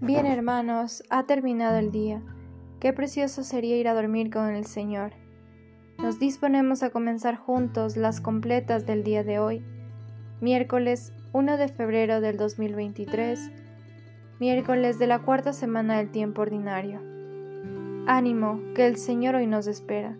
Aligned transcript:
Bien 0.00 0.26
hermanos, 0.26 1.02
ha 1.10 1.26
terminado 1.26 1.76
el 1.76 1.90
día. 1.90 2.22
Qué 2.78 2.92
precioso 2.92 3.42
sería 3.42 3.76
ir 3.76 3.88
a 3.88 3.94
dormir 3.94 4.30
con 4.30 4.48
el 4.54 4.64
Señor. 4.64 5.10
Nos 5.98 6.20
disponemos 6.20 6.84
a 6.84 6.90
comenzar 6.90 7.34
juntos 7.34 7.96
las 7.96 8.20
completas 8.20 8.86
del 8.86 9.02
día 9.02 9.24
de 9.24 9.40
hoy, 9.40 9.64
miércoles 10.40 11.12
1 11.32 11.56
de 11.56 11.66
febrero 11.66 12.20
del 12.20 12.36
2023, 12.36 13.50
miércoles 14.38 15.00
de 15.00 15.08
la 15.08 15.18
cuarta 15.18 15.52
semana 15.52 15.96
del 15.96 16.12
tiempo 16.12 16.42
ordinario. 16.42 17.00
Ánimo, 18.06 18.60
que 18.76 18.86
el 18.86 18.98
Señor 18.98 19.34
hoy 19.34 19.48
nos 19.48 19.66
espera. 19.66 20.16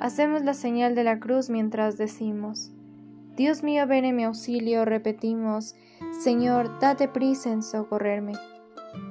Hacemos 0.00 0.42
la 0.42 0.54
señal 0.54 0.96
de 0.96 1.04
la 1.04 1.20
cruz 1.20 1.50
mientras 1.50 1.98
decimos, 1.98 2.72
Dios 3.36 3.62
mío, 3.62 3.86
ven 3.86 4.04
en 4.04 4.16
mi 4.16 4.24
auxilio, 4.24 4.84
repetimos, 4.84 5.76
Señor, 6.20 6.80
date 6.80 7.06
prisa 7.06 7.52
en 7.52 7.62
socorrerme. 7.62 8.32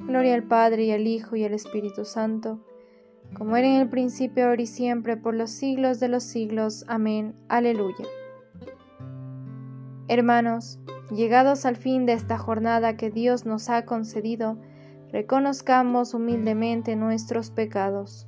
Gloria 0.07 0.35
al 0.35 0.43
Padre 0.43 0.85
y 0.85 0.91
al 0.91 1.05
Hijo 1.07 1.35
y 1.35 1.43
al 1.43 1.53
Espíritu 1.53 2.05
Santo, 2.05 2.59
como 3.33 3.57
era 3.57 3.67
en 3.67 3.81
el 3.81 3.89
principio, 3.89 4.47
ahora 4.47 4.61
y 4.61 4.67
siempre, 4.67 5.17
por 5.17 5.33
los 5.33 5.51
siglos 5.51 5.99
de 5.99 6.07
los 6.07 6.23
siglos. 6.23 6.85
Amén. 6.87 7.35
Aleluya. 7.49 8.05
Hermanos, 10.07 10.79
llegados 11.11 11.65
al 11.65 11.75
fin 11.75 12.05
de 12.05 12.13
esta 12.13 12.37
jornada 12.37 12.95
que 12.95 13.09
Dios 13.11 13.45
nos 13.45 13.69
ha 13.69 13.83
concedido, 13.85 14.57
reconozcamos 15.11 16.13
humildemente 16.13 16.95
nuestros 16.95 17.51
pecados. 17.51 18.26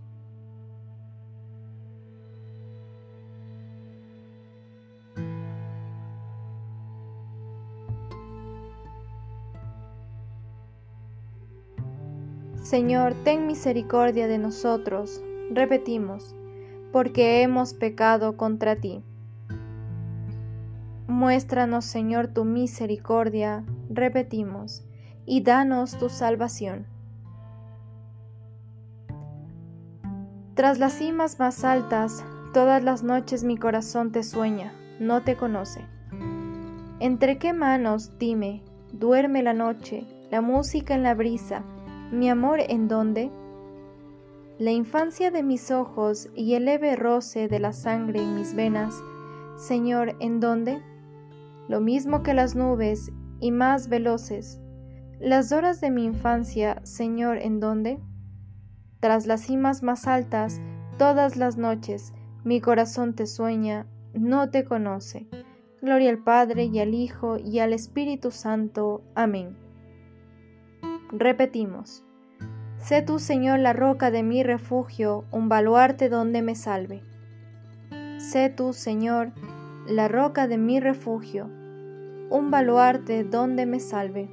Señor, 12.69 13.15
ten 13.23 13.47
misericordia 13.47 14.27
de 14.27 14.37
nosotros. 14.37 15.23
Repetimos, 15.49 16.35
porque 16.91 17.41
hemos 17.41 17.73
pecado 17.73 18.37
contra 18.37 18.75
ti. 18.75 19.03
Muéstranos, 21.07 21.85
Señor, 21.85 22.27
tu 22.27 22.45
misericordia. 22.45 23.65
Repetimos, 23.89 24.85
y 25.25 25.41
danos 25.41 25.97
tu 25.97 26.09
salvación. 26.09 26.85
Tras 30.53 30.77
las 30.77 30.93
cimas 30.93 31.39
más 31.39 31.63
altas, 31.63 32.23
todas 32.53 32.83
las 32.83 33.01
noches 33.01 33.43
mi 33.43 33.57
corazón 33.57 34.11
te 34.11 34.21
sueña, 34.21 34.75
no 34.99 35.23
te 35.23 35.35
conoce. 35.35 35.81
¿Entre 36.99 37.39
qué 37.39 37.51
manos, 37.51 38.11
dime, 38.19 38.61
duerme 38.93 39.41
la 39.41 39.53
noche, 39.53 40.05
la 40.29 40.41
música 40.41 40.93
en 40.93 41.01
la 41.01 41.15
brisa, 41.15 41.63
¿Mi 42.11 42.27
amor 42.27 42.59
en 42.67 42.87
dónde? 42.87 43.31
La 44.57 44.71
infancia 44.71 45.29
de 45.29 45.43
mis 45.43 45.69
ojos 45.69 46.27
y 46.33 46.55
el 46.55 46.65
leve 46.65 46.95
roce 46.95 47.47
de 47.47 47.59
la 47.59 47.71
sangre 47.71 48.19
en 48.19 48.35
mis 48.35 48.55
venas, 48.55 48.95
Señor, 49.57 50.15
¿en 50.19 50.39
dónde? 50.39 50.81
Lo 51.67 51.81
mismo 51.81 52.23
que 52.23 52.33
las 52.33 52.55
nubes 52.55 53.11
y 53.39 53.51
más 53.51 53.89
veloces. 53.89 54.59
Las 55.19 55.51
horas 55.51 55.81
de 55.81 55.91
mi 55.91 56.03
infancia, 56.03 56.81
Señor, 56.83 57.37
¿en 57.37 57.59
dónde? 57.59 57.99
Tras 58.99 59.27
las 59.27 59.41
cimas 59.41 59.83
más 59.83 60.07
altas, 60.07 60.59
todas 60.97 61.37
las 61.37 61.57
noches, 61.57 62.13
mi 62.43 62.59
corazón 62.59 63.13
te 63.13 63.27
sueña, 63.27 63.85
no 64.13 64.49
te 64.49 64.65
conoce. 64.65 65.27
Gloria 65.79 66.09
al 66.09 66.23
Padre 66.23 66.65
y 66.65 66.79
al 66.79 66.95
Hijo 66.95 67.37
y 67.37 67.59
al 67.59 67.71
Espíritu 67.71 68.31
Santo. 68.31 69.03
Amén. 69.13 69.68
Repetimos. 71.11 72.03
Sé 72.77 73.01
tú, 73.01 73.17
Señor, 73.17 73.57
la 73.57 73.73
roca 73.73 74.11
de 74.11 74.21
mi 74.21 74.43
refugio, 74.43 75.25
un 75.31 75.49
baluarte 75.49 76.07
donde 76.07 76.43
me 76.43 76.53
salve. 76.53 77.01
Sé 78.17 78.51
tú, 78.51 78.73
Señor, 78.73 79.31
la 79.87 80.07
roca 80.07 80.47
de 80.47 80.59
mi 80.59 80.79
refugio, 80.79 81.49
un 82.29 82.51
baluarte 82.51 83.23
donde 83.23 83.65
me 83.65 83.79
salve. 83.79 84.29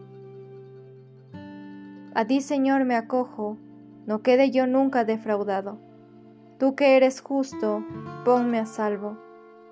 A 2.15 2.27
ti, 2.27 2.43
Señor, 2.43 2.85
me 2.85 2.97
acojo, 2.97 3.57
no 4.05 4.21
quede 4.21 4.51
yo 4.51 4.67
nunca 4.67 5.07
defraudado. 5.07 5.79
Tú 6.59 6.75
que 6.75 6.99
eres 6.99 7.23
justo, 7.23 7.83
ponme 8.23 8.59
a 8.59 8.67
salvo. 8.67 9.17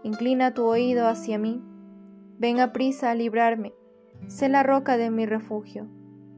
Inclina 0.05 0.55
tu 0.55 0.65
oído 0.65 1.07
hacia 1.07 1.37
mí. 1.37 1.63
Ven 2.39 2.61
a 2.61 2.73
prisa 2.73 3.11
a 3.11 3.15
librarme. 3.15 3.75
Sé 4.27 4.49
la 4.49 4.63
roca 4.63 4.97
de 4.97 5.11
mi 5.11 5.27
refugio 5.27 5.87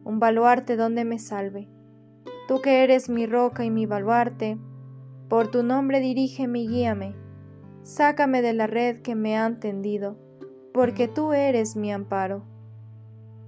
un 0.06 0.20
baluarte 0.20 0.76
donde 0.76 1.04
me 1.04 1.18
salve. 1.18 1.68
Tú 2.46 2.62
que 2.62 2.84
eres 2.84 3.08
mi 3.08 3.26
roca 3.26 3.64
y 3.64 3.72
mi 3.72 3.86
baluarte, 3.86 4.56
por 5.28 5.48
tu 5.50 5.64
nombre 5.64 5.98
dirígeme 5.98 6.60
y 6.60 6.68
guíame. 6.68 7.16
Sácame 7.82 8.40
de 8.40 8.52
la 8.52 8.68
red 8.68 9.02
que 9.02 9.16
me 9.16 9.36
han 9.36 9.58
tendido, 9.58 10.16
porque 10.72 11.08
tú 11.08 11.32
eres 11.32 11.74
mi 11.74 11.92
amparo. 11.92 12.44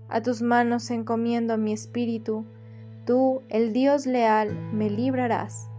A 0.09 0.21
tus 0.21 0.43
manos 0.43 0.91
encomiendo 0.91 1.57
mi 1.59 1.73
espíritu, 1.73 2.45
tú, 3.07 3.43
el 3.49 3.73
Dios 3.73 4.07
leal, 4.07 4.53
me 4.73 4.91
librarás. 4.91 5.71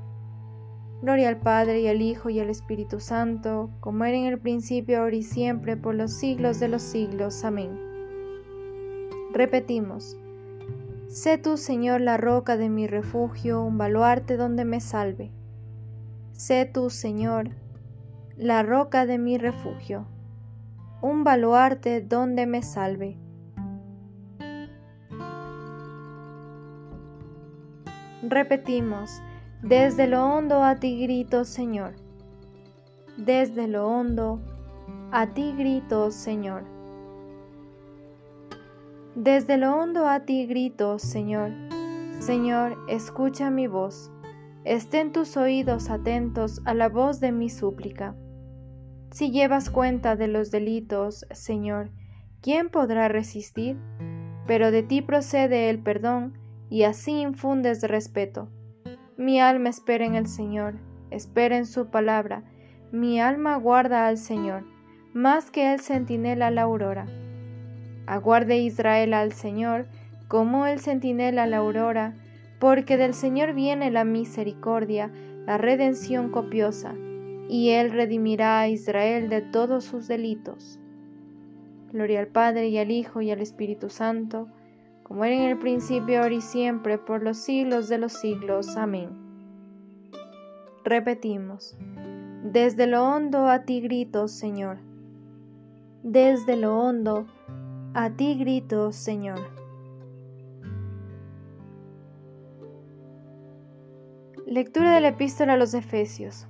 Gloria 1.02 1.28
al 1.28 1.42
Padre 1.42 1.82
y 1.82 1.88
al 1.88 2.02
Hijo 2.02 2.30
y 2.30 2.40
al 2.40 2.50
Espíritu 2.50 3.02
Santo, 3.02 3.70
como 3.82 4.06
era 4.06 4.16
en 4.16 4.28
el 4.28 4.40
principio, 4.40 5.02
ahora 5.02 5.16
y 5.16 5.24
siempre, 5.24 5.76
por 5.76 5.96
los 5.96 6.14
siglos 6.14 6.62
de 6.62 6.70
los 6.70 6.84
siglos. 6.84 7.44
Amén. 7.44 7.78
Repetimos. 9.34 10.18
Sé 11.10 11.40
tú, 11.40 11.58
Señor, 11.58 12.02
la 12.02 12.18
roca 12.18 12.56
de 12.56 12.70
mi 12.70 12.86
refugio, 12.86 13.64
un 13.64 13.80
baluarte 13.80 14.38
donde 14.38 14.64
me 14.64 14.80
salve. 14.80 15.32
Sé 16.34 16.70
tú, 16.72 16.92
Señor, 16.92 17.50
la 18.38 18.62
roca 18.62 19.08
de 19.08 19.18
mi 19.18 19.40
refugio, 19.40 20.06
un 21.02 21.24
baluarte 21.24 22.02
donde 22.02 22.46
me 22.46 22.62
salve. 22.62 23.18
Repetimos, 28.22 29.20
desde 29.64 30.06
lo 30.06 30.24
hondo 30.24 30.64
a 30.64 30.76
ti 30.76 31.02
grito, 31.02 31.44
Señor. 31.44 31.96
Desde 33.18 33.68
lo 33.68 33.88
hondo 33.88 34.42
a 35.12 35.26
ti 35.34 35.56
grito, 35.58 36.12
Señor. 36.12 36.79
Desde 39.22 39.58
lo 39.58 39.76
hondo 39.76 40.08
a 40.08 40.22
ti 40.22 40.46
grito, 40.46 40.98
Señor. 40.98 41.52
Señor, 42.20 42.78
escucha 42.88 43.50
mi 43.50 43.68
voz. 43.68 44.14
Estén 44.64 45.12
tus 45.12 45.36
oídos 45.36 45.90
atentos 45.90 46.62
a 46.64 46.74
la 46.74 46.88
voz 46.88 47.20
de 47.20 47.34
mi 47.34 47.50
súplica. 47.50 48.16
Si 49.12 49.30
llevas 49.30 49.70
cuenta 49.70 50.16
de 50.16 50.30
los 50.30 50.52
delitos, 50.52 51.26
Señor, 51.32 51.92
¿quién 52.40 52.70
podrá 52.70 53.10
resistir? 53.10 53.78
Pero 54.48 54.72
de 54.72 54.84
ti 54.84 55.02
procede 55.02 55.70
el 55.70 55.80
perdón, 55.80 56.38
y 56.70 56.84
así 56.84 57.20
infundes 57.20 57.84
respeto. 57.84 58.48
Mi 59.18 59.42
alma 59.42 59.68
espera 59.68 60.06
en 60.06 60.16
el 60.16 60.28
Señor, 60.28 60.76
espera 61.12 61.58
en 61.58 61.66
su 61.66 61.88
palabra. 61.88 62.46
Mi 62.94 63.20
alma 63.20 63.58
guarda 63.58 64.08
al 64.08 64.18
Señor, 64.18 64.64
más 65.14 65.52
que 65.52 65.74
el 65.74 65.82
centinela 65.82 66.52
la 66.52 66.62
aurora. 66.62 67.06
Aguarde 68.10 68.58
Israel 68.58 69.14
al 69.14 69.34
Señor, 69.34 69.86
como 70.28 70.66
el 70.66 70.80
centinela 70.80 71.44
a 71.44 71.46
la 71.46 71.58
aurora, 71.58 72.16
porque 72.60 72.98
del 72.98 73.14
Señor 73.14 73.54
viene 73.54 73.92
la 73.92 74.04
misericordia, 74.04 75.12
la 75.46 75.60
redención 75.60 76.32
copiosa, 76.32 76.96
y 77.50 77.70
Él 77.70 77.92
redimirá 77.92 78.62
a 78.62 78.68
Israel 78.68 79.30
de 79.30 79.42
todos 79.44 79.84
sus 79.84 80.08
delitos. 80.08 80.80
Gloria 81.92 82.22
al 82.22 82.28
Padre 82.30 82.70
y 82.70 82.80
al 82.80 82.90
Hijo 82.90 83.22
y 83.22 83.30
al 83.30 83.42
Espíritu 83.42 83.92
Santo, 83.92 84.48
como 85.04 85.24
era 85.24 85.36
en 85.36 85.44
el 85.44 85.60
principio, 85.60 86.24
ahora 86.24 86.34
y 86.34 86.42
siempre, 86.42 86.98
por 86.98 87.22
los 87.22 87.38
siglos 87.38 87.90
de 87.90 88.00
los 88.00 88.14
siglos. 88.14 88.76
Amén. 88.76 89.10
Repetimos, 90.84 91.78
desde 92.44 92.88
lo 92.88 93.04
hondo 93.04 93.48
a 93.48 93.66
ti 93.66 93.82
grito, 93.82 94.28
Señor. 94.28 94.80
Desde 96.02 96.56
lo 96.56 96.76
hondo 96.76 97.28
a 98.02 98.12
ti 98.12 98.36
grito, 98.36 98.94
Señor. 98.94 99.42
Lectura 104.48 104.94
de 104.96 105.02
la 105.02 105.10
epístola 105.10 105.56
a 105.56 105.58
los 105.58 105.74
Efesios. 105.74 106.48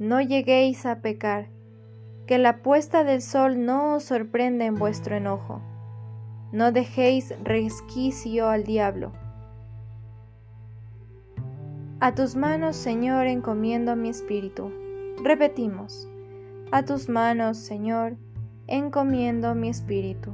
No 0.00 0.20
lleguéis 0.20 0.84
a 0.84 1.00
pecar, 1.00 1.46
que 2.26 2.36
la 2.38 2.64
puesta 2.64 3.04
del 3.04 3.22
sol 3.22 3.64
no 3.64 3.94
os 3.94 4.02
sorprenda 4.02 4.64
en 4.64 4.74
vuestro 4.74 5.14
enojo. 5.14 5.62
No 6.50 6.72
dejéis 6.72 7.32
resquicio 7.44 8.48
al 8.48 8.64
diablo. 8.64 9.12
A 12.00 12.12
tus 12.16 12.34
manos, 12.34 12.74
Señor, 12.74 13.28
encomiendo 13.28 13.94
mi 13.94 14.08
espíritu. 14.08 14.72
Repetimos, 15.22 16.08
a 16.72 16.82
tus 16.84 17.08
manos, 17.08 17.56
Señor, 17.56 18.16
encomiendo 18.66 19.54
mi 19.54 19.68
espíritu. 19.68 20.32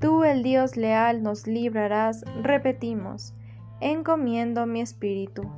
Tú, 0.00 0.24
el 0.24 0.42
Dios 0.42 0.76
leal, 0.76 1.22
nos 1.22 1.46
librarás, 1.46 2.22
repetimos, 2.42 3.34
encomiendo 3.80 4.66
mi 4.66 4.82
espíritu. 4.82 5.50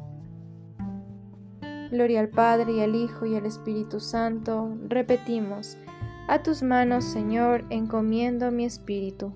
Gloria 1.91 2.21
al 2.21 2.29
Padre 2.29 2.73
y 2.73 2.81
al 2.81 2.95
Hijo 2.95 3.27
y 3.27 3.35
al 3.35 3.47
Espíritu 3.47 3.99
Santo, 3.99 4.77
repetimos, 4.87 5.77
a 6.29 6.43
tus 6.43 6.63
manos, 6.63 7.05
Señor, 7.05 7.65
encomiendo 7.71 8.53
mi 8.53 8.65
espíritu. 8.65 9.33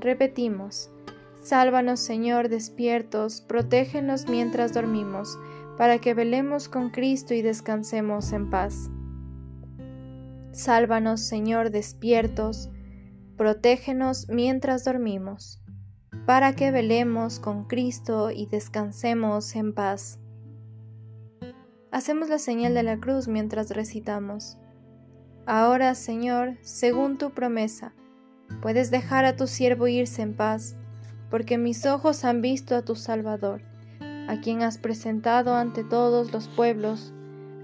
Repetimos, 0.00 0.90
sálvanos, 1.40 2.00
Señor, 2.00 2.48
despiertos, 2.48 3.40
protégenos 3.40 4.28
mientras 4.28 4.74
dormimos, 4.74 5.38
para 5.78 5.98
que 5.98 6.12
velemos 6.12 6.68
con 6.68 6.90
Cristo 6.90 7.32
y 7.32 7.40
descansemos 7.40 8.32
en 8.32 8.50
paz. 8.50 8.90
Sálvanos, 10.52 11.22
Señor, 11.22 11.70
despiertos, 11.70 12.70
protégenos 13.38 14.28
mientras 14.28 14.84
dormimos, 14.84 15.62
para 16.26 16.54
que 16.54 16.70
velemos 16.70 17.40
con 17.40 17.64
Cristo 17.64 18.30
y 18.30 18.46
descansemos 18.46 19.56
en 19.56 19.72
paz. 19.72 20.18
Hacemos 21.90 22.28
la 22.28 22.38
señal 22.38 22.74
de 22.74 22.82
la 22.82 22.98
cruz 22.98 23.28
mientras 23.28 23.70
recitamos. 23.70 24.58
Ahora, 25.46 25.94
Señor, 25.94 26.58
según 26.60 27.16
tu 27.16 27.30
promesa, 27.30 27.94
puedes 28.60 28.90
dejar 28.90 29.24
a 29.24 29.36
tu 29.36 29.46
siervo 29.46 29.88
irse 29.88 30.20
en 30.20 30.36
paz, 30.36 30.76
porque 31.30 31.56
mis 31.56 31.86
ojos 31.86 32.26
han 32.26 32.42
visto 32.42 32.76
a 32.76 32.82
tu 32.82 32.94
Salvador, 32.94 33.62
a 34.28 34.38
quien 34.42 34.62
has 34.62 34.76
presentado 34.76 35.54
ante 35.54 35.82
todos 35.82 36.30
los 36.30 36.48
pueblos, 36.48 37.14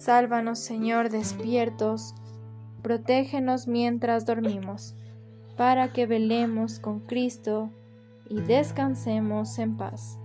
Sálvanos, 0.00 0.58
Señor, 0.58 1.10
despiertos, 1.10 2.14
protégenos 2.82 3.68
mientras 3.68 4.24
dormimos, 4.24 4.94
para 5.58 5.92
que 5.92 6.06
velemos 6.06 6.78
con 6.78 7.00
Cristo 7.00 7.68
y 8.26 8.40
descansemos 8.40 9.58
en 9.58 9.76
paz. 9.76 10.18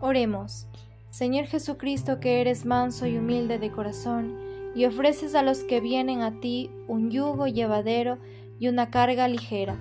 Oremos, 0.00 0.66
Señor 1.10 1.46
Jesucristo, 1.46 2.18
que 2.18 2.40
eres 2.40 2.66
manso 2.66 3.06
y 3.06 3.16
humilde 3.16 3.60
de 3.60 3.70
corazón, 3.70 4.36
y 4.74 4.84
ofreces 4.84 5.36
a 5.36 5.42
los 5.44 5.60
que 5.60 5.80
vienen 5.80 6.22
a 6.22 6.40
ti 6.40 6.68
un 6.88 7.12
yugo 7.12 7.46
llevadero 7.46 8.18
y 8.58 8.66
una 8.66 8.90
carga 8.90 9.28
ligera. 9.28 9.76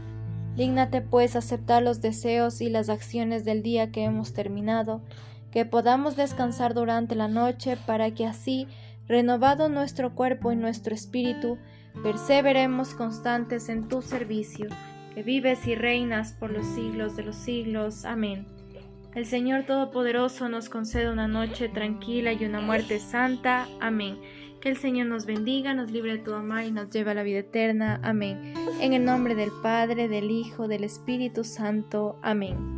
Dígnate 0.56 1.02
pues 1.02 1.36
aceptar 1.36 1.82
los 1.82 2.00
deseos 2.00 2.62
y 2.62 2.70
las 2.70 2.90
acciones 2.90 3.44
del 3.44 3.64
día 3.64 3.92
que 3.92 4.04
hemos 4.04 4.34
terminado, 4.34 5.02
que 5.58 5.66
podamos 5.66 6.16
descansar 6.16 6.76
durante 6.76 7.16
la 7.16 7.28
noche 7.28 7.80
para 7.88 8.12
que 8.12 8.28
así, 8.28 8.68
renovado 9.08 9.70
nuestro 9.70 10.14
cuerpo 10.14 10.52
y 10.52 10.56
nuestro 10.56 10.94
espíritu, 10.94 11.58
perseveremos 12.04 12.94
constantes 12.94 13.68
en 13.68 13.88
tu 13.88 14.04
servicio, 14.04 14.68
que 15.16 15.24
vives 15.24 15.66
y 15.66 15.74
reinas 15.74 16.34
por 16.34 16.52
los 16.52 16.64
siglos 16.76 17.16
de 17.16 17.24
los 17.24 17.36
siglos. 17.38 18.06
Amén. 18.06 18.46
El 19.16 19.26
Señor 19.26 19.64
Todopoderoso 19.64 20.48
nos 20.48 20.70
concede 20.70 21.12
una 21.12 21.28
noche 21.28 21.70
tranquila 21.70 22.34
y 22.34 22.46
una 22.46 22.62
muerte 22.62 23.00
santa. 23.00 23.68
Amén. 23.80 24.20
Que 24.62 24.70
el 24.70 24.78
Señor 24.78 25.08
nos 25.08 25.26
bendiga, 25.26 25.74
nos 25.74 25.90
libre 25.90 26.18
de 26.18 26.24
todo 26.24 26.44
mal 26.44 26.68
y 26.68 26.72
nos 26.72 26.92
lleve 26.92 27.10
a 27.10 27.16
la 27.16 27.24
vida 27.24 27.40
eterna. 27.40 28.00
Amén. 28.04 28.54
En 28.80 28.94
el 28.94 29.04
nombre 29.04 29.34
del 29.34 29.50
Padre, 29.64 30.08
del 30.08 30.30
Hijo, 30.30 30.68
del 30.68 30.84
Espíritu 30.84 31.44
Santo. 31.44 32.20
Amén. 32.22 32.77